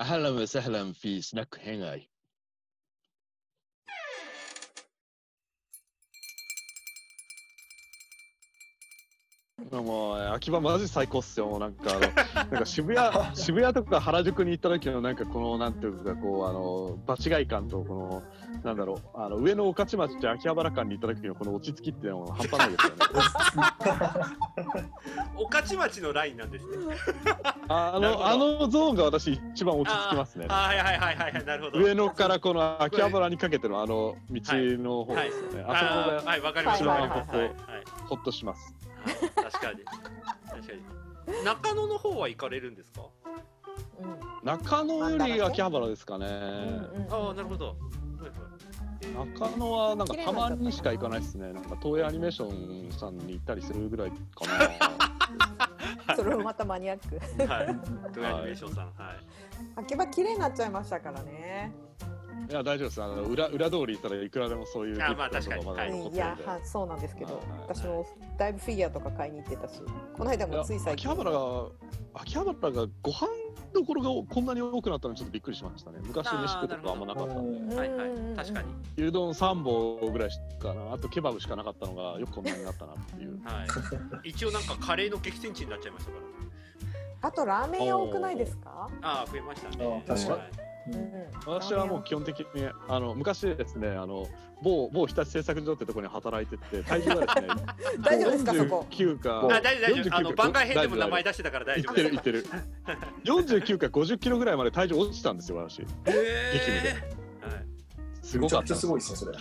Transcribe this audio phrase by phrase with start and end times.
[0.00, 2.10] أهلا وسهلا في سناك هنغاي
[9.71, 11.57] もう秋葉マジ最高っすよ。
[11.59, 11.99] なんかあの
[12.51, 18.23] なんか渋谷渋谷とか原宿に行った時のなんかこのなんていうかこうあの場違い感とこの
[18.63, 22.99] なんだろうあの上の御徒町って秋葉原間に行った時のこの落ち着きっていうのも半端ないですよね。
[25.35, 26.95] 御徒町のラインなんですね。
[27.67, 30.45] あのあのゾーンが私一番落ち着きますね。
[30.47, 31.79] はいはいはいはいはいなるほど。
[31.79, 35.65] 上野からこの秋葉原にかけてのあの道の方はいですよね。
[35.67, 36.89] ああそこがーはいわかりました。
[36.89, 38.84] はいわかりましたはいはいはいほっとします。
[39.05, 39.83] はい確かに
[40.49, 41.43] 確かに。
[41.43, 43.01] 中野の方は行かれるんですか？
[44.43, 46.25] 中野より秋葉原ですかね。
[47.09, 47.75] ああなるほど。
[49.37, 51.53] 中野はなんかたまにしか行かないですね。
[51.53, 54.17] なんか東映アニメーションさんに行ったりするぐらいか
[56.07, 56.15] な。
[56.15, 57.15] それもまたマニアック。
[57.47, 57.65] はい。
[58.13, 59.15] 東映アニメーションさんはい。
[59.77, 61.73] 秋葉綺麗になっちゃいましたからね。
[62.49, 63.03] いや大丈夫です。
[63.03, 66.37] あの裏裏通り行ったらいくらでもそういうあまあ確残っていや。
[66.45, 68.05] はそうなんですけどはい、私も
[68.37, 69.81] だいぶフィギュアとか買いに行ってたし、
[70.13, 71.09] この間もつい最近。
[71.11, 71.65] 秋葉原が
[72.13, 73.27] 秋葉原がご飯
[73.73, 75.99] どころがこんなに多くなったのにちょっとびっくりしましたね。
[76.03, 77.75] 昔飯食うとこあんまなかったんで。
[77.75, 78.67] はいはい確かに。
[78.97, 83.41] 牛丼3本ぐらいしかな、あとケバブしかなかったのがよくこんなになったなっていう。
[83.43, 83.65] は
[84.23, 84.29] い。
[84.29, 86.25] 一応なんかカレーの激戦地になっちゃいましたから。
[87.21, 88.87] あとラーメン屋多くないですか？
[89.01, 90.03] ああ増えましたね。
[90.07, 90.74] あ確かに
[91.45, 94.27] 私はもう基本的にあの昔ですねあの
[94.61, 97.47] 某某日立製作所ってところに働いてて体重がですね
[98.01, 100.15] 大丈夫ですかそこ？49かあ大丈夫大丈夫。
[100.15, 102.15] あの49か番外編でも名前大出してたから大丈丈夫夫です。
[102.15, 102.65] いってるいってる
[103.25, 106.89] 49か50キロぐらいまで体重落ちたんですよ私へ激務え。
[107.41, 107.65] はい。
[108.21, 109.37] すごかったですごいですね、それ。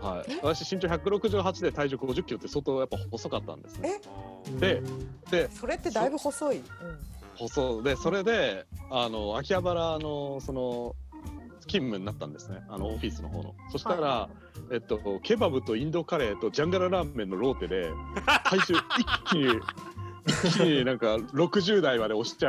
[0.00, 4.00] はい、私身長168で体重50キロって相当やっぱ細かったんですね
[4.58, 4.82] で
[5.30, 6.56] でそれってだいぶ細い。
[6.56, 6.64] うん
[7.48, 10.94] 細でそれであの秋葉原のその
[11.70, 12.58] 勤務になったんですね。
[12.68, 13.54] あのオフィスの方の。
[13.70, 14.28] そしたら、は
[14.72, 17.90] えっと、ケバブとインドカレーとジャンガララーメンのローテで
[18.44, 19.60] 体重一気に
[20.26, 22.46] 一気になんか60代まで押して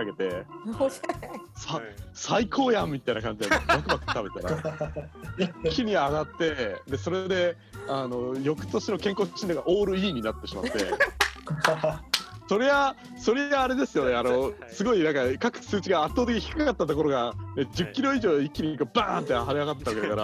[0.79, 1.81] おしゃれさ
[2.13, 5.07] 最高やんみたいな感じでバクバク食べたら
[5.63, 10.71] 一気に上がってでそれであの翌年の健康診断がオール E になってしまって。
[12.51, 20.15] そりゃ、そりゃあれですよね、あの、すごいなんか各数値が圧倒的に低かったところが、ね10キロ以上一気にバーンって跳ね上がったわけだか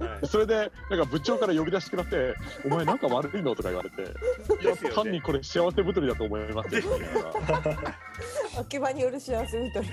[0.00, 0.26] ら、はい。
[0.26, 6.82] それでなんか部長から呼び出してくらって、お前なんか悪いのとか言われて、いや単にこれ幸せ太りだと思いますよ
[8.58, 9.88] 秋葉による幸せ太り。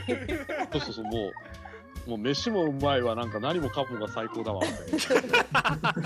[0.71, 1.31] そうそうそう、も
[2.07, 5.17] う、もう飯もうまいわ、なんか何もかもが最高だわ、みたい
[5.51, 5.93] な。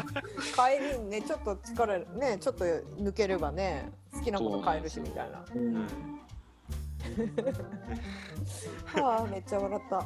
[0.55, 5.37] 帰りにねちょっと力ねちょっと抜ければね好きなもの買えるしみたいな。
[9.01, 10.03] はあめっちゃ笑った。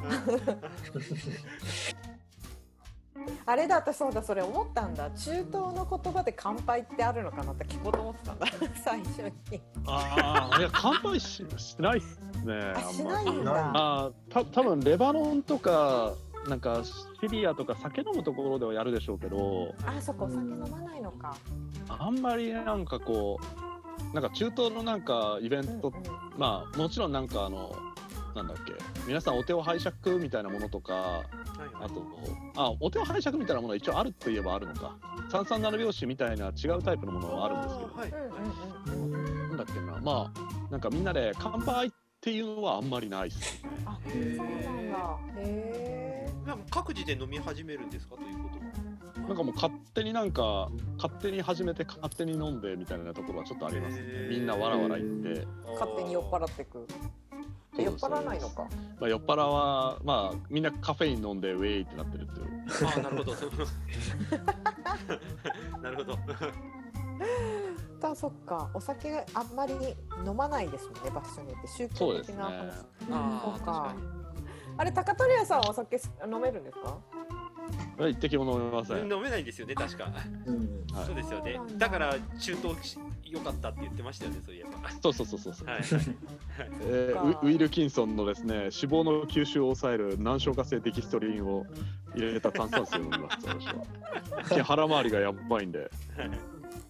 [3.44, 5.10] あれだ私そうだそれ思ったんだ。
[5.10, 8.46] 中東の言葉で乾杯ってあるのかなって聞こうと思ってたんだ。
[8.82, 9.60] 最初に。
[9.86, 12.72] ああ、いや、乾杯ししてないっすね。
[12.74, 13.72] あしないんだ。
[13.74, 16.14] あーた多分レバノンとか
[16.48, 19.74] なんかシリアとか酒飲むところではやるでしょうけど。
[19.84, 21.36] あそこお酒飲まないのか。
[21.88, 23.69] あんまりなんかこう
[24.12, 25.92] なんか中東のなんかイベント、
[26.36, 27.74] まあもちろんなんかあの
[28.34, 28.72] なんだっけ
[29.06, 31.22] 皆さんお手を拝借みたいなものとか
[31.80, 32.04] あと
[32.56, 34.96] あお手を拝借みたいなものは一応あるといえばあるのか。
[35.30, 38.96] 三三七拍子みたいな違うタイプのものはあるんですけど、
[39.48, 40.00] なんだっけな。
[40.02, 41.90] まあなんかみんなで乾杯っ
[42.20, 43.62] ていうのはあんまりないっす。
[43.62, 43.70] ね。
[43.86, 45.18] あそうなんだ。
[45.38, 48.16] へえまあ各自で飲み始めるんですか？
[48.16, 48.69] ということは。
[49.28, 54.02] なんかもう勝手になんか勝手に始めて勝手に飲んでみたいなところはちょっとありますね。
[54.28, 56.86] みんなわらわら言って、勝手に酔っ払ってく。
[57.78, 58.68] 酔っ払わないのか。
[59.00, 62.64] まあ酔っ払はまあみんなカフェイン飲んでウェイってなってるっていう。
[62.86, 63.32] ああなるほど。
[65.82, 66.18] なるほど。
[68.00, 68.68] だ そっか。
[68.74, 69.74] お酒あんまり
[70.26, 71.68] 飲まないですもんね場所によって。
[71.68, 72.50] 宗教的な話。
[72.50, 73.08] そうですね。
[73.64, 73.94] か。
[74.76, 76.00] あれ高取屋さんはお酒
[76.32, 76.96] 飲めるんですか？
[78.08, 79.12] 一滴も飲めません。
[79.12, 80.04] 飲めないんですよね確か。
[80.04, 80.12] はい
[81.06, 81.60] そうですよね。
[81.76, 84.70] だだから中東し良かったって言ってましたよねそういえば。
[85.02, 85.68] そうそうそうそうそう。
[85.68, 85.80] はい。
[86.86, 91.66] えーウウィルキンソンのですね脂肪の吸収を抑える難消化性デキストリンを
[92.14, 94.64] 入れた炭酸水を飲みます私は。
[94.64, 95.90] 腹回りがやばいんで。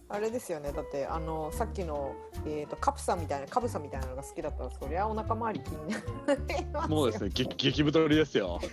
[0.09, 2.13] あれですよねだってあのさっきの、
[2.45, 8.59] えー、とカプサみたいなカブサみたいなのが好きだったらそりゃお腹周り気になりますよもうですね激激太りですよ。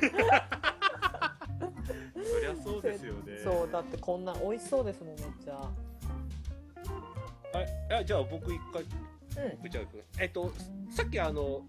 [3.49, 5.55] そうだってこんな美味しそうですもんめっちゃ
[7.55, 8.85] はい、あじゃあ僕一回、
[9.57, 9.85] 僕じゃあ
[10.21, 10.53] えっと
[10.91, 11.63] さっきあの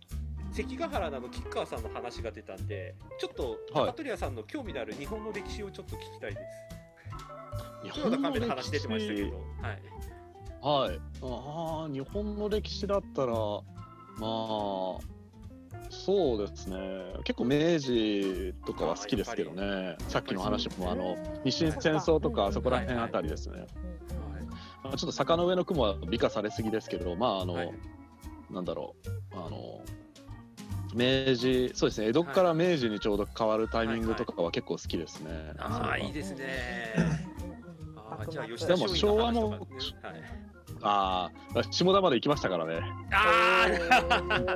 [0.51, 6.41] 関ヶ原の吉川さんの話が出たんでちょっとはい高取屋さんの興味のある日本の歴史をちょっと聞きたいです。
[7.83, 9.37] 日黒田カメの話出てましたけど、
[10.61, 10.89] はい。
[10.89, 10.99] はい。
[11.21, 13.61] ああ、日本の歴史だったら、ま
[14.21, 14.99] あ、
[15.89, 16.77] そうですね。
[17.23, 19.95] 結構明治とかは好きですけどね。
[20.07, 23.67] さっきの話も、あの、日清戦争とか、そこら辺あたりですね。
[24.83, 27.73] まあ、ちょっと坂の上の雲は美化されすぎですけど、まあ、あの、はい。
[28.49, 29.81] なんだろう、あの、
[30.93, 35.53] 明治、そうですね、江戸から明治にちょうど変わるタイミングとかは結構好きですね。
[35.59, 36.95] ああ、それはいいですね。
[37.95, 39.69] あーじゃあ吉でも田松陰の話とかね。
[39.81, 40.23] 昭はい、
[40.81, 42.79] ああ、下田まで行きましたからね。
[43.11, 43.65] あ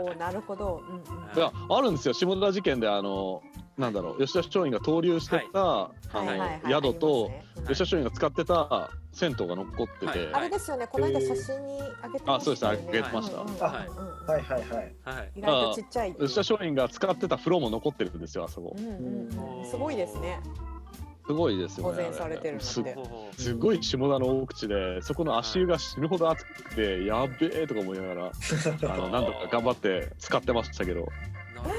[0.04, 0.82] おーなるほど。
[0.88, 1.04] うんうん
[1.36, 3.42] いや、あるんですよ、下田事件で、あの、
[3.78, 10.88] なんだろう、吉田松陰が投留してた、はいはいあはいの、宿と、ね吉田松陰が使ってた銭湯が残ってて、はいあれですよね。
[10.88, 12.34] この間写真にあげてましたよね。
[12.36, 15.18] あそうですあげてましたうんうんうんうんはいはいはいはい。
[15.18, 15.32] はい。
[15.36, 16.16] 意外とちっちゃい。
[16.16, 18.82] 吉田松陰が使ってた風呂も残ってるんですよ、あそこう。
[18.82, 20.40] んうんうんすごいですね。
[21.26, 22.04] すごいですよね。
[22.04, 22.62] 保全されてるの
[23.38, 28.32] すごい下田の大口で、そこの足湯が死ぬほど熱くて、やべえとか思いながら、
[28.94, 31.00] あの、なんとか頑張って使ってましたけど、
[31.56, 31.72] なるは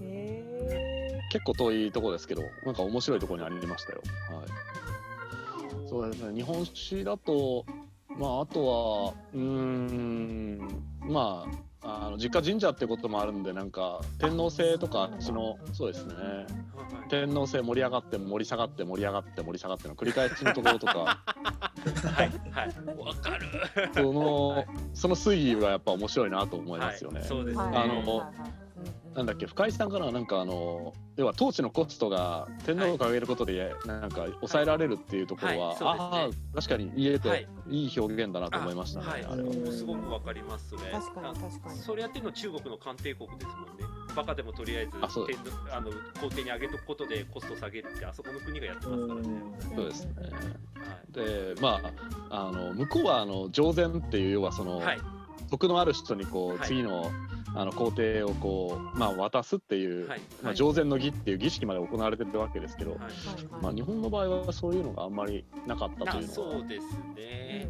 [0.00, 4.02] いへ結構遠いとこですけど、なんか面白いところにありましたよ。
[4.30, 4.46] はい。
[5.74, 5.88] ほど。
[5.88, 7.66] そうですね、日本史だと、
[8.16, 16.46] まあ、あとは、うーん、まあ、あの実家神社ってこともあるんで、なんか、天皇制とか、あっちの、そうですね、はい
[17.08, 20.94] 天皇制盛り上がって、盛り下がって、盛り上がって、盛り下がっての繰り返しのところとか、
[22.14, 22.98] はいはい。
[22.98, 23.90] わかる。
[23.94, 27.20] その、その推移はやっぱ面白いなと思いますよね。
[27.20, 27.76] はい、そうですーね。
[27.76, 28.61] あのはいはいはいはい
[29.14, 39.06] なんだっけ、深井さんからはなんかあの、要は統治のコストが天皇が上げることで、なんか抑えられるっていうところは、はいそうですねああ、確かに言えて、はいい、い表現だなと思いましたね。
[39.06, 40.90] はい、あれはすごくわかりますそれ。
[40.90, 43.84] 確かにあ確かにそれやってるの中国の官帝国ですもんね。
[44.16, 49.28] バカでもとりあえず天皇あの皇帝に上げとくことでコスト下げるってあそこの国がやってますからね。
[49.74, 50.12] そうですね。
[50.18, 50.28] は
[51.08, 51.12] い。
[51.12, 51.80] で、ま
[52.30, 54.98] あ、あの向こうはあの上善っていう要はその、はい。
[55.50, 57.10] 徳のある人にこう、はい次の
[57.54, 60.18] あの皇帝をこうまあ渡すっていう、はい。
[60.18, 63.00] まあはい上善の儀っていう儀式まで行われてるわけですけど、はい
[63.60, 66.34] まあ日本の場合はそういうのがあんまりなかったとないうのは。
[66.34, 67.68] そうですうんね。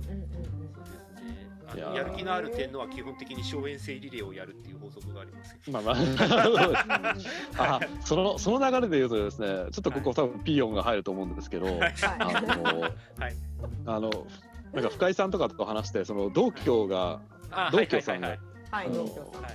[1.75, 5.57] うややる気のある天皇は基本的に荘園制リレーをやるっていう法則があります。
[5.71, 12.93] まあまあ うんあそのその流れで言うとですねちょっとここ多分ピーヨンが入ると思うんですけど、あのはい。
[13.87, 14.11] あの
[14.73, 17.21] なんか深井さんとかと話してその道教が
[17.51, 19.53] あ道教さんがはいはい、あの農協さんはい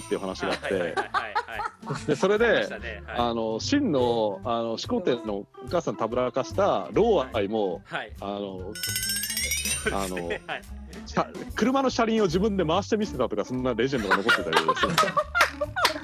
[0.00, 1.10] っていう話があっはいはいはいてはい
[1.86, 2.06] はい。
[2.06, 2.52] でそれでね
[3.06, 8.12] はいあの真のあの始皇帝のお母さんたぶらかした老愛もはい。
[8.20, 10.62] あのそうですねはい。
[11.06, 14.92] 車車の車輪を自分で回してみせたとかそんなレジェンドが残ってたりですね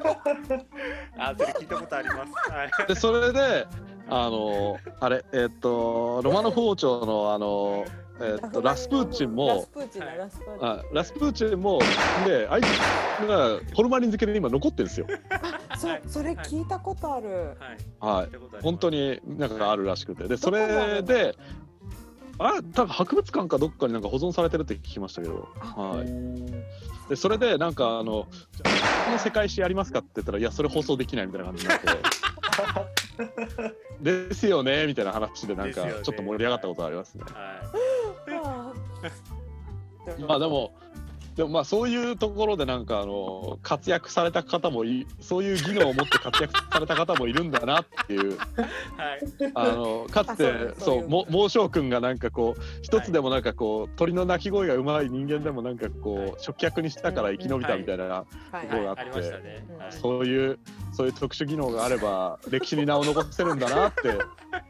[1.19, 2.51] あ、それ聞いたことあります。
[2.51, 2.71] はい。
[2.89, 3.67] でそれで
[4.09, 7.85] あのあれえっとロマノフ王朝のあの
[8.21, 10.03] えっとラスプーチンラもラスプーチン。
[10.61, 11.81] あラスプーチンも
[12.25, 15.07] であいつがホルマリン漬けで今残ってるんですよ。
[15.77, 17.57] そうそれ聞いたことある、
[18.01, 18.63] はい。
[18.63, 18.91] 本当。
[18.91, 20.29] になんかあるらしくて。
[20.29, 21.37] でそれで
[22.39, 28.27] あ多分博物館かどっかになんか保存されてるって聞きましたけど、はい、でそれでなんかあの
[29.05, 31.87] 「この世界史やりますか?」って言ったら「いやそれ放送できない」みたいな感じになって
[34.29, 37.23] 「ですよね」みたいな話でなんかちょっと盛り上がったことありますね。
[37.25, 37.94] はあー
[40.27, 40.73] まあでも
[41.37, 48.37] でもまあそういうところでなんかあの活躍された方もいそういう技能を持って活躍された方もいるんだなっていうい。
[48.97, 49.53] はい。
[49.55, 58.27] あのかつてあそう猛将軍がなんかこう一つでもなんかこう鳥の鳴き声がうまい人間でもなんかこはいう食客にしたから生き延びたみたいなは
[58.63, 59.67] いところがあってね。
[59.79, 59.93] はい。
[59.93, 60.59] そういう
[60.93, 64.19] そういう特殊技能があれば歴史に名を残せるんだなって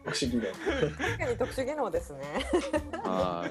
[0.05, 0.49] 不思議だ。
[0.53, 2.21] 確かに特殊技能ですね。
[3.05, 3.49] は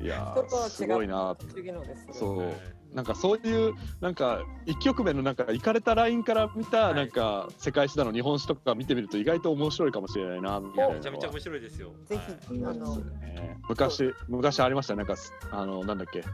[0.00, 0.04] い。
[0.04, 0.34] いや
[0.68, 2.56] すごいな特殊技能ですそうはい
[2.94, 6.94] なんかそういうなんか一曲目のなんか行かれたラインから見たはい。
[6.94, 11.92] なんか世界史だの日本史とか見てみると意外と面白いかもしれないなみたいなめちゃめちゃ面白いですよ。
[12.06, 12.26] ぜはい。
[12.56, 14.98] ひ、あのね昔昔ありましたね。
[14.98, 16.24] なんかすあのなんだっけ。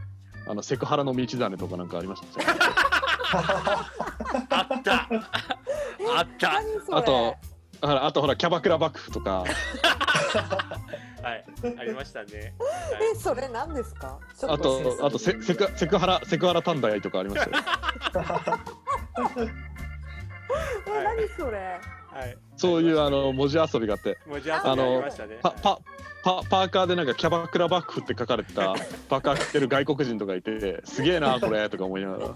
[0.47, 2.27] あのセクハラの道真とかなんかありました
[3.35, 4.93] あった。
[6.15, 6.53] あった。
[6.53, 7.35] 何そ
[7.81, 9.43] れあとああとほらキャバクラ幕府とか
[11.21, 11.45] はい。
[11.79, 12.53] ありましたね。
[13.13, 14.19] えそれ何ですか？
[14.37, 17.63] ちょあっととあとセセクセクハラセクハラ短大とかありましたよ
[20.87, 21.79] え何それ？
[22.11, 22.37] はい。
[22.57, 25.37] そういうあの文字遊びがあって文字遊びありましたね。
[25.41, 25.79] パパパ
[26.25, 28.73] パーカーでなんかキャバクラバッグって書かれた
[29.07, 32.29] パーカー着てる外国人とかいてすげえなこれとか思いながら。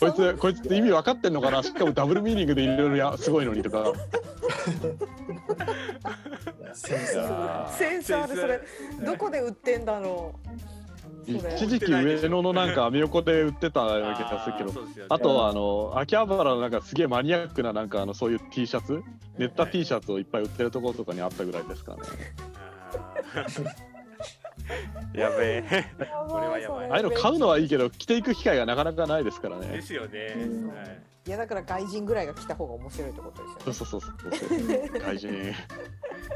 [0.00, 3.92] こいつこいつって意味分かってんのかなしかもダブルミーニングでいろいろやすごいのにとか。
[6.72, 7.76] センサー。
[7.76, 8.60] センサーでそれ
[9.04, 10.34] どこで売ってんだろ
[10.72, 10.75] う
[11.26, 14.72] 一時期上野のなんかアメ横で売ってたような気がするけど。
[14.72, 14.88] ね。
[15.08, 19.02] あとはあの秋葉原のなんかすげえマニアックななんかあのそういう T シャツ？
[19.38, 22.02] ネッタ T シャツをいっぱい売ってるところとかにあったぐらいですかね。
[25.14, 25.84] やべえ。
[26.28, 30.66] これはやばいああいうの買うのはいいけど着ていく機会がなかなかないですからでねすよね、う。
[30.66, 31.02] んはい。
[31.26, 34.54] いやだから外人ぐらいが来た方が面白いってことですよねそうそうそうそ
[34.96, 35.00] う。
[35.00, 35.54] 外人。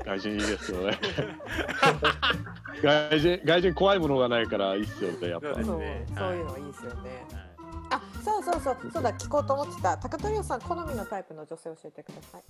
[0.05, 0.99] 外人いいですよね
[2.83, 5.55] 外人外人怖いものがないからいいっすよねやっぱ。
[5.55, 7.27] そうそうねそういうのいいですよね。
[7.33, 7.51] はい。
[7.91, 8.77] あそうそうそう。
[8.93, 9.97] そうだ聞こうと思ってた。
[9.99, 12.43] 高取さん好みのタイプの女性教えてください。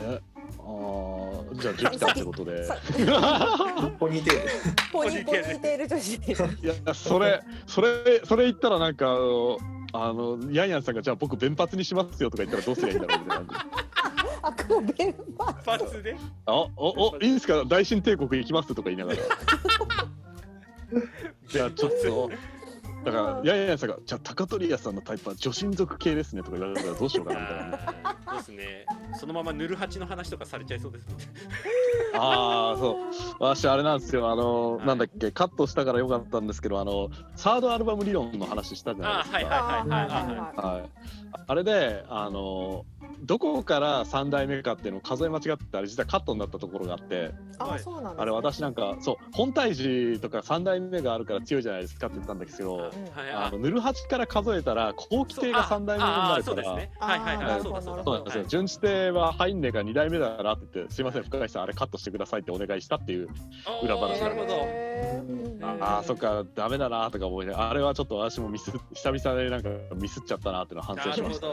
[0.00, 0.20] え？
[0.58, 2.64] あーじゃあジュピターってことで。
[2.64, 2.76] さ
[3.98, 4.50] ポニーテール。
[4.92, 6.14] ポニーポニーテール女子。
[6.16, 9.58] いやそれそれそれ言ったらなんかあの
[9.94, 13.66] あのヤンヤンさんがじゃあ僕弁髪にしますよとか言ったらどうすりゃいいんだろうみたいな
[14.42, 16.16] 感じあこの弁髪パーツで？
[16.46, 19.18] あおおいいですか大新帝国行きますとか言いながら。
[21.54, 22.30] いやちょっと。
[23.04, 27.78] だからヤンヤンさんがじゃあ高取屋さんのタイプは女神族系ですねとか言われたらどうしようかなみたいな。
[28.32, 28.86] そうですね。
[29.18, 31.24] そのままぬるはちの話とかされちゃいそうですもんね。
[32.14, 32.96] ああそう。
[33.40, 34.30] 私あれなんですよ。
[34.30, 34.86] あの、はい。
[34.86, 39.38] なんだっけカットしたからよかったんですけどあのサードアルバム理論の話したじゃないですか。
[39.38, 40.90] あはいはいはいはいはいははい、
[41.48, 42.84] あれであの
[43.20, 52.90] どこから3代目かっていうのを数え間違ってあれ実はカットになったところがあってあそうなんです、ね、あれ私なんかそう本体寺とか3代目があるから強いじゃないですかって言ったんですけどはい
[53.34, 56.90] あのヌルハチから数えたら後期帝が3代目になああるからね。
[56.98, 57.46] はいはいはい。
[57.46, 58.44] あーそうだそうだそうなんですよ。
[58.44, 63.28] 順次帝は入んねえが2代目だなって言ってすいません深井さんあれカットしてくださいってお願いしたっていう
[63.82, 64.20] 裏話。
[64.20, 64.92] なるほど。
[65.80, 71.46] ああそっかダメだなとか思いながらあれはちょっと私もミス久々でなんかミスっちゃったなっていうのは反省しました、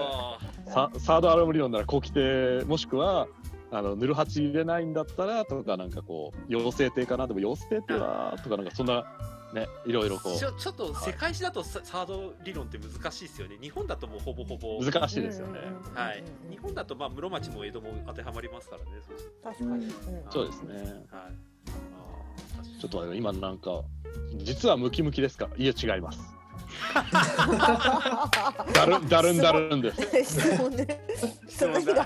[0.72, 3.28] ササードアルバム理論なら後期帝もしくは
[3.72, 7.28] あのヌルハチ入れないんだったらとかなんかこう妖精帝かな？
[7.28, 9.06] でも妖精帝はとかなんかそんな
[9.54, 13.58] ねいろいろこちょちょっと世界史だとササード理論って難しいですよね。
[13.62, 14.80] 日本だともうほぼほぼ。
[14.80, 15.60] う難しいですよね、
[15.94, 16.24] はい。
[16.50, 18.88] 日本だとまあ室町も江戸も当てはまりますからね。
[19.08, 19.92] そうする確かに、うん。
[20.32, 21.06] そうですね。
[21.10, 22.80] とはい。
[22.80, 23.82] ちょっと今なんか
[24.38, 26.20] 実はムキムキですかいや違います
[28.74, 29.92] だ るだるん だるんで
[30.24, 30.40] す。
[30.40, 30.88] 質問ね。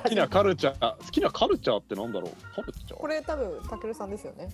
[0.03, 2.31] 好きなカルチャー好きなカルチャーってなんだろう？
[2.55, 2.95] カルチャー。
[2.95, 4.49] これ多分たけるさんですよね。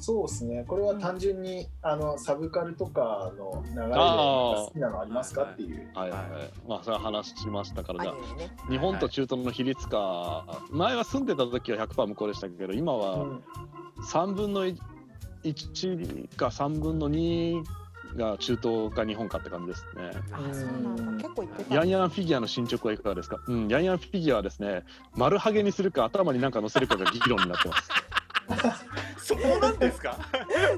[0.00, 0.64] そうですね。
[0.66, 5.90] これは単純にあのサブカルとかの流れで好きなのありますかっていう。
[5.94, 6.30] はいはいはい。
[6.68, 8.70] まあそれは話しましたからじゃあ。
[8.70, 10.44] 日本と中東の比率か。
[10.70, 13.42] 前は住んでた時は100%向こうでしたけど今うはん。
[14.02, 17.62] 3分の1か3分の2
[18.16, 20.10] が中東か日本かって感じですね。
[20.32, 21.22] あそうなんだ。
[21.22, 21.74] 結構言ってた。
[21.74, 23.38] ヤンヤンフィギュアの進捗はいかがですか？
[23.46, 27.90] うんヤンヤンフィギュアはですね丸ハゲにするか頭に何か乗せるかが議論になってます
[29.24, 30.18] そこなんですか？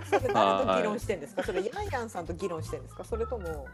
[0.09, 1.43] それ誰と議論してんですか？
[1.43, 3.05] それヤンヤンさんと議論してんですか？
[3.05, 3.67] それとも。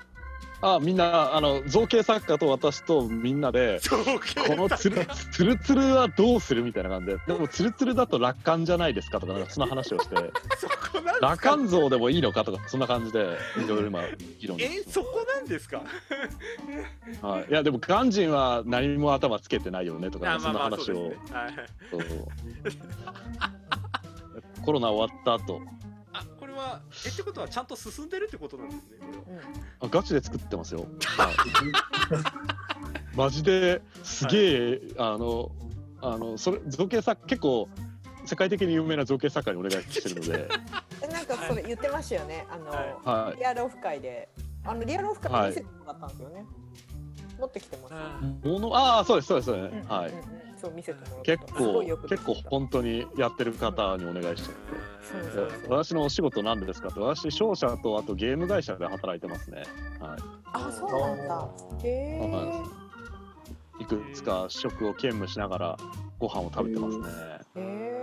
[0.64, 10.14] あみんなあの造形作家と私とみんなでそうこのつるつるつるはどうするみたいな感じででもつるつるだと楽観じゃないですかとかなんかそんな話をして。
[10.14, 14.02] そこなんです羅か漢像でもいいのかとかそんな感じでいろいろ今
[14.38, 15.82] 議論えそこなんですか？
[17.22, 21.12] はい、いやでも鑑真は何も頭つけてないよねとか、そんな話を。
[21.90, 22.02] そう
[24.62, 25.60] コロナ終わった後。
[26.14, 29.42] あこれはえってことはちゃんと進んでるってことなんですねこれは。
[29.80, 29.86] うん。
[29.86, 30.80] あガチで作ってますよ、
[31.16, 35.50] はい、マジですげえ、あの
[36.00, 37.68] あのそれ造形作結構
[38.26, 40.48] 世界的に有名な造形作家にお願いしてるので、
[41.02, 42.46] えなんかそれ言ってましたよね。
[42.50, 44.28] あの、ははリアルオフ会で。
[44.64, 46.46] あのリアルオフ会で見せてもらったんですよね、
[47.38, 51.36] 持ってきてますものああそうですそうですそうです、うんはいうんうんそう見せてもらった。
[51.36, 55.68] 結構結構本当にやってる方にお願いしちゃって。
[55.68, 59.64] 私のお仕事なんですかって私商社とあとゲーム会社で働いてますね、
[60.00, 60.18] はい、
[60.52, 61.48] あそうなんだ。
[61.82, 61.88] へ
[63.78, 65.76] えいくつか職を兼務しながら
[66.20, 67.04] ご飯を食べてますね。
[67.56, 67.60] へ
[67.98, 68.01] え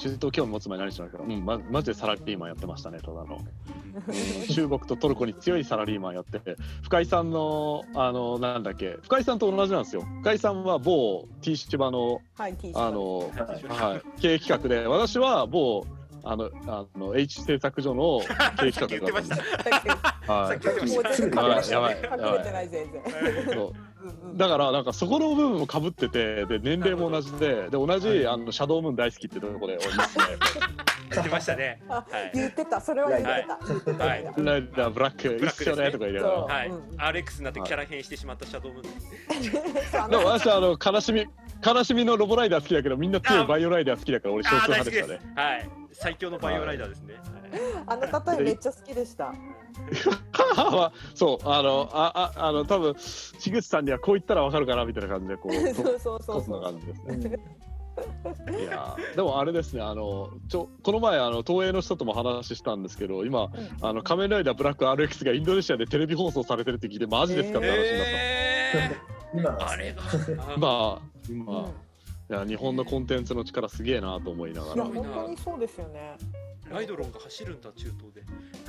[0.00, 3.38] 中東興味持つ前に何してましたかうん、ま、マジでサラリーマンやってましたね、ただの。
[4.08, 4.48] うん。
[4.48, 6.40] 中国とトルコに強いサラリーマンやって。
[6.40, 10.02] て、深井さんの、あの、なんだっけ、深井さんと同じなんですよ。
[10.22, 13.68] 深井さんは某 T シバの、はいあの、はい。
[13.68, 15.84] はい、経営企画で、私は某、
[16.22, 18.20] あの、あの H 製作所の
[18.58, 20.30] 経営企画だったんです。
[20.30, 21.02] は さっき言ってました。
[21.02, 21.70] もう全然隠れてない。
[21.70, 22.02] やばい。
[22.02, 23.89] やばい
[24.34, 29.78] だからなんかそこの部分もかぶっててで年齢も同じでで同じあのシャドウムーン大好きってところで
[31.10, 31.82] 言ってましたね。
[32.32, 32.80] 言ってた。
[32.80, 34.04] それは言ってた。
[34.04, 34.22] はい。
[34.22, 35.72] 言ってライダーブラックブラックですね。
[35.72, 39.90] 一緒ねとか言いな RX になってキャラ変してしまったシャドウムーン。
[39.90, 41.26] たでも私はあの悲しみ
[41.66, 45.20] 悲しみのロボライダー好きだけどみんな強いバイオライダー好きだから俺少ああ数派でしたね。
[45.34, 45.68] はい。
[45.92, 47.16] 最強のバイオライダーですね。
[47.86, 49.34] あの例えめっちゃ好きでした
[51.14, 57.36] そうあのあああの多分樋口さんにはこう言ったらわかるかなみたいな感じでこう そうそうそうそう感じですね。
[58.58, 63.50] いやーでもあれですねあのちょこの前あの東映の人とも話したんですけど今
[63.82, 68.12] あの仮面ライダーブラック RX がインドネシアでテレビ放送されてるって聞いてマジですかって話になった。
[68.14, 68.96] え
[69.34, 70.02] 今ー、あれが。
[70.56, 71.89] まあ今、うん
[72.30, 76.16] いや日本のコンテンツの力すげえなと思いながいやら本当にそうですよね
[76.70, 78.22] ライドロンが走るんだ中東で。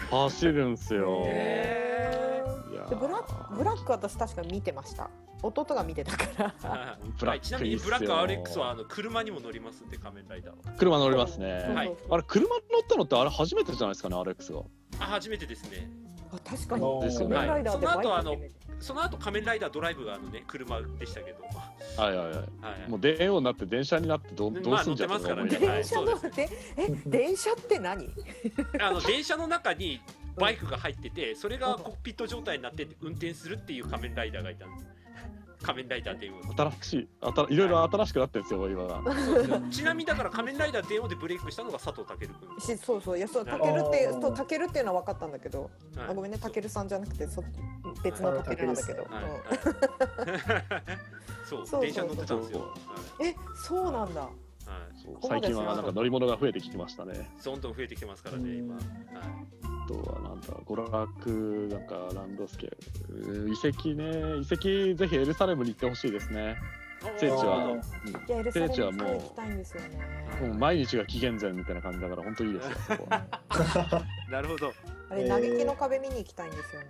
[0.09, 1.21] 走るんすよ。
[1.27, 5.11] へいやーでブラックブラック私確か見てました
[5.43, 10.73] 弟が見てたから はいブラックはいちなみにブラック RX はあの車にも乗りますんで仮面ライダーは。
[10.79, 11.53] 車乗りますね。
[11.75, 14.61] はいあれ車乗ったのってあれ初めてじゃないですかね RX が。
[14.99, 15.87] あ初めてですね。
[16.33, 18.41] あ確かにおーですよね仮面ライダーでバイクはいその後あの
[18.81, 21.43] その後仮面ライダードライブがあのね車でしたけど。
[21.97, 22.35] はいはいはい。
[22.35, 22.41] は
[22.87, 22.89] い。
[22.89, 28.09] もう電王になって電車になってどうどうすんじゃんまあ乗ってますからね電車乗ってえ電車って何？
[28.79, 30.01] あの 電車の中に
[30.35, 35.00] バイクが入っててそれがコックピット状態になって運転するっていう仮面ライダーがいたんです。
[35.61, 36.41] 仮面ライダー電王。
[36.53, 39.69] 新しいあたいろいろ新しくなってるんですよ今。
[39.69, 42.59] ちなみにだから仮面ライダー電王でブレイクしたのが佐藤健君。
[42.59, 43.17] しそうそう。
[43.17, 46.07] いやそうタケルってそうタケルっていうのは分かったんだけど、はい。
[46.09, 46.37] あごめんね。
[46.37, 47.43] タケルさんじゃなくてそ
[48.03, 49.07] 別のタケルなんだけど、
[51.45, 52.73] そう電車乗ってたんですよ。
[53.19, 54.27] えそうなんだ
[54.67, 55.41] はい。
[55.41, 57.29] 最近はなんか乗り物が増えてきてましたね。
[57.43, 58.75] どんどん増えてきてますからね今。
[58.75, 58.83] はい。
[59.63, 63.49] あとはなんだ娯楽なんかランドスケール。
[63.49, 64.37] 遺跡ね。
[64.37, 66.57] 遺跡ぜひエルサレムに行ってほしいですね。
[67.17, 67.79] 聖地は、うん。
[67.79, 67.81] い
[68.27, 69.13] やエルサレム聖地はもう。
[69.13, 69.99] 行きたいんですよね。
[70.41, 72.77] もう毎日が紀元前みたいな感じだから本当いいですよ。
[72.87, 73.25] そこは。
[74.29, 74.73] なるほど。
[75.09, 76.87] あれ嘆きの壁見に行きたいんですよね、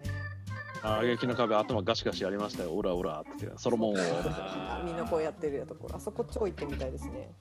[0.84, 2.74] あ撃の壁頭ガシガシやりましたよ。
[2.74, 3.50] オラオラって。
[3.58, 3.96] ソロモンを。
[3.98, 5.96] あみんなこうやってるところ。
[5.96, 7.32] あそこ超行ってみたいですね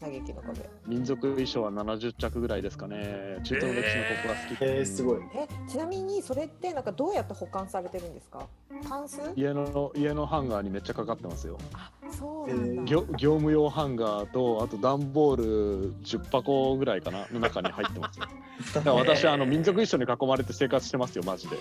[0.00, 3.38] 嘆きの壁民族衣装は70着ぐらいですかね。
[3.44, 4.58] 中東の歴史のここが好き。
[4.62, 5.20] えー、すごい。
[5.34, 8.46] えちなみにそれってなんかどうやって保管されてるんですか？
[8.88, 9.20] タンス？
[9.36, 11.58] 家の家のハンガーにめっちゃかかってますよ。
[11.74, 18.26] あそうなんだ、業業務用ハンガーとあと段ボール10箱ぐらいかなの中に入ってますよ。
[18.74, 21.56] だから私はあの民族衣装に囲まれて生活してますよマジで。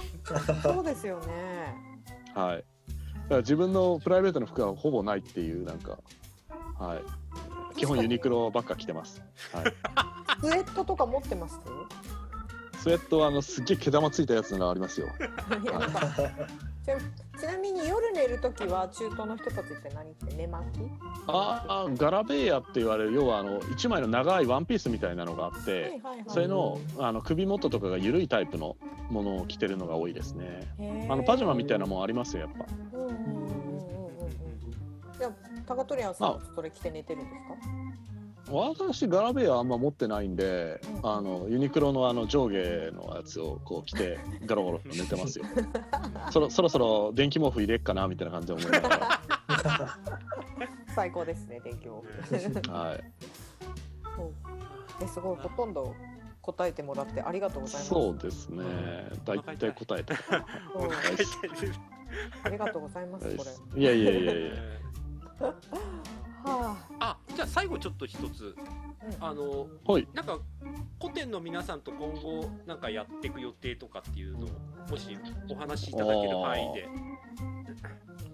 [0.64, 1.76] そうですよね
[2.34, 2.58] はい。
[2.58, 2.66] だか
[3.30, 5.98] ら自分のプライベートの服はほぼないっていうなんか
[6.80, 7.00] はい。
[7.80, 9.24] 基本ユニクロばっか着てます。
[9.54, 9.64] はい。
[10.44, 11.58] スウェットとか持ってます？
[12.78, 15.08] スウェットはあのすっげえ毛玉ついたやつのがありますよ。
[17.40, 20.82] ちなみに夜寝るときは中東の人たちって何って寝巻き？
[21.28, 26.02] ああガラベーヤって言われる要はあの一枚の長いワンピースみたいなのがあって。
[26.28, 28.76] それのあの首元とかが緩いタイプの
[29.10, 31.08] ものを着てるのが多いですね。
[31.10, 32.66] あのパジャマみたいなもんありますよやっぱ。
[32.98, 33.39] うんうん
[35.20, 35.32] じゃあ
[35.68, 37.36] 高取屋さんそれ着て寝てるんです
[38.50, 38.52] か？
[38.52, 42.58] 私ガラベーはあんま持ってないんで、うんあのユニクロのあの上下
[42.92, 45.46] のやつをこう着てガロガロと寝てますよ。
[46.32, 49.20] そろそろそろ電気毛布入れっかなみたいな感じで思いながら。
[50.96, 52.04] 最高ですね電気を
[52.74, 53.04] はい。
[55.04, 55.94] えすごいほとんど
[56.42, 58.64] 答えてもらってありがとうございますそうですね。
[59.26, 60.46] 大体答えたかな。
[60.76, 61.26] うんお腹痛いで
[61.74, 61.80] す
[62.44, 63.44] ありがとうございますこ
[63.76, 64.54] れいやいやいやいや。
[66.44, 67.18] はあ。
[67.36, 68.56] じゃあ最後ちょっと一つ。
[69.20, 70.08] あ、あのはい。
[70.14, 70.38] なんか
[71.02, 74.50] 古典の皆さんと今後なんかやっていく予定とかっていうのを
[74.90, 75.18] もし
[75.50, 76.88] お話しいただける範囲で。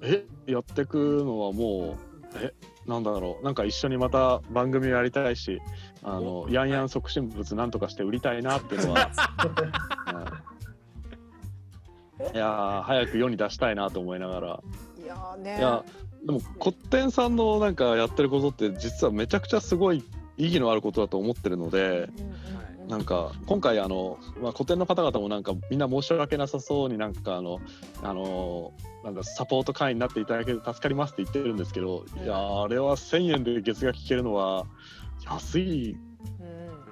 [0.01, 0.25] え？
[0.51, 1.97] やってくのはもう
[2.37, 2.53] え？
[2.87, 3.43] なんだろう。
[3.43, 5.61] なんか一緒にまた番組やりたいし
[6.03, 9.09] あのおヤンヤン促進物なんとかして売りたいなっていうのは、
[12.19, 12.35] うん。
[12.35, 14.63] いやー早く世に出したいなと思いながら。
[15.03, 15.57] いやーね。
[15.57, 15.83] いや
[16.25, 20.03] でも古典さんのなんかやってることって実はめちゃくちゃすごい
[20.38, 22.09] 意義のあることだと思ってるので
[22.88, 27.59] なんか今回あの、まあ、古典の方々もなんかみんな申し訳なさそうになんかあの
[28.03, 34.65] あのなんかサポート会員になっていただけて助かりますって言ってるんですけど、いやーあれは1000円で月額聞けるのは
[35.23, 35.95] 安い
[36.39, 36.43] う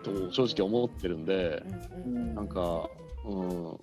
[0.10, 0.28] ん。
[0.28, 1.64] と正直思ってるんで、
[2.36, 2.88] なんか
[3.26, 3.80] うん、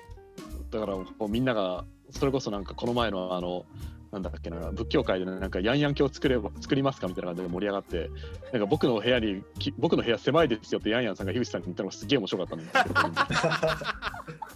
[0.70, 3.64] だからみんながそれこそなんかこの前のあの
[4.12, 8.10] なんだっけな仏教界でねなんかヤンヤン教作れば作りますかみたいな感じで盛り上がって
[8.52, 12.94] なんか僕の部屋にき僕の部屋狭いですよってヤンヤンさんが樋口さんに言ったのがすげえ面白かったんですけど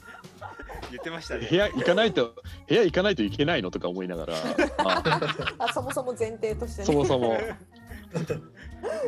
[0.90, 1.46] 言ってましたね。
[1.50, 2.34] 部屋行かないと
[2.68, 4.34] 部屋行かないといけないのとか思いながら、
[4.84, 6.86] まあ、あそもそも前提としてね。
[6.86, 7.36] そもそも。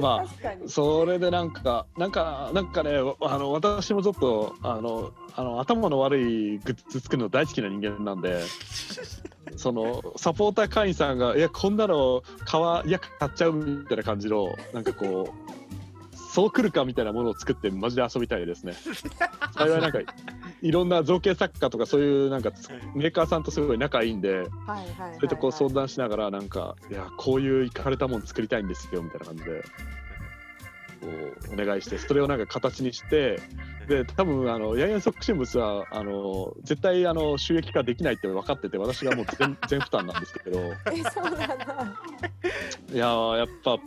[0.01, 8.43] まあそれでなんかなんかなんかねあの私もちょっとあのあの頭の悪いグッズ作るの大好きな人間なんで
[9.57, 15.57] そのサポーター会員さんが「いやこんなの買わいや買っちゃう」みたいな感じのなんかこう
[16.37, 18.75] そう来るかみたいなものを作ってマジで遊びたいですね。
[19.57, 20.01] 幸いなんか
[20.61, 22.51] いろんな造形作家とかそういうなんか
[22.95, 24.45] メーカーさんとすごい仲いいんで
[25.15, 29.65] それとこう相談しながらなんかいやこういういかれたもん作りたいんですよみたいな感じで
[31.53, 33.41] お願いしてそれをなんか形にして
[33.89, 40.59] で多分あのヤンヤンソック新物はあの絶対あの収益化できないって分かってて私がもう全 全負担なんですけど。
[40.61, 41.47] えそうなんだ。
[42.93, 43.79] いやーやっぱ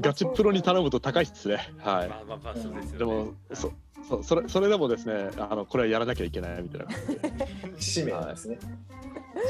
[0.00, 1.72] ガチプロに頼むと高いっすね。
[1.78, 2.08] はい。
[2.08, 2.98] まあまあまあそうですよね。
[2.98, 3.72] でもそ
[4.08, 7.20] そそれそれでもですねあのこれはやらなきゃいけないみたいな感じで。
[7.78, 8.58] 使命ですね。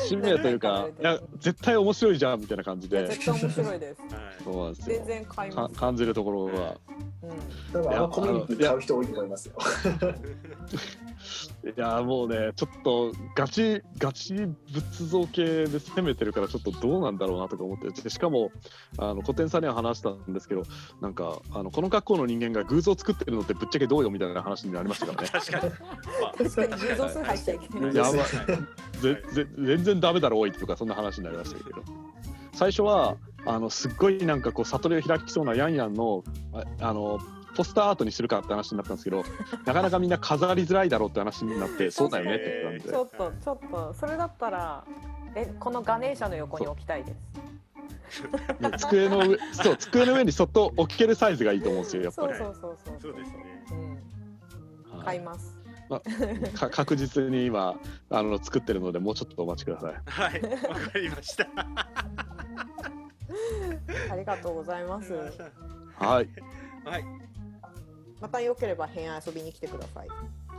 [0.06, 3.06] 使命というかいや絶対面白いじゃんみたいな感じで。
[3.06, 4.00] 絶対面白いです。
[4.02, 4.10] はい。
[4.44, 5.74] そうなんですよ全然買いかます。
[5.74, 6.52] 感じるところが。
[6.52, 6.78] うん。
[7.72, 9.54] 多分あのコミュニティ買う人多いと思いますよ。
[11.76, 14.34] いやもうねちょっとガチガチ
[14.72, 18.50] 仏像系で攻めてるからちょっとどうなんだろうなとか思ってでしかも
[18.98, 20.62] あの古典さんには話したんですけど
[21.00, 25.28] なんかあのこの学校の人間が偶像作ってるのってぶっちゃけどうよみたいな話になりましたからね。
[25.32, 25.72] 確かに、
[26.20, 26.82] まあ確かに。
[26.82, 31.82] 偶像数入っちゃいけないやばいはいぜぜ全然ダメだろおいとかそんな話になりましたけど。
[32.52, 33.16] 最初は
[33.46, 37.18] あのすっごいなんかこう悟りを開きそうなヤンヤンのああの
[37.56, 39.24] ポスターアートにするかって話になったんですけど
[39.64, 42.96] なかなかみんな飾りづらいだろうって話になってそうだよねって言ったんで。
[42.96, 44.84] ょっとちょっとそれだったら
[45.34, 47.16] えこのガネーシャの横に置きたいです。
[48.60, 52.34] ね机の上そう机の上にそっと置けるサイズがいいと思うんですよやっぱり。
[52.34, 53.20] そうそうそうそうそう。
[53.20, 55.04] ですねうんはい。
[55.06, 55.60] 買います。
[56.54, 57.74] か確実に今
[58.10, 59.94] あの作ってるのでもうちょっとお待ちください。
[60.06, 61.48] はいわかりました。
[64.10, 65.12] ありがとうございます。
[65.14, 66.28] はい。
[66.84, 67.29] はい
[68.20, 70.08] またよければ部屋遊びに来てください。
[70.08, 70.14] は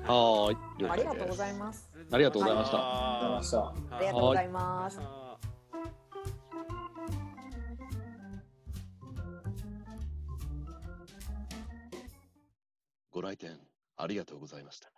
[0.08, 0.90] ーい。
[0.90, 1.90] ありがとうございます。
[2.12, 2.78] ありがとうございました。
[2.78, 2.82] あ
[3.22, 3.96] りがとうございました。
[3.98, 5.00] ありがとうございます。
[5.02, 5.22] あ
[13.12, 13.60] ご来店
[13.98, 14.90] ありがとうございました